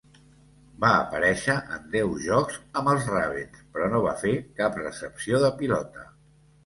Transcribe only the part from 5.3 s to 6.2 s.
de pilota.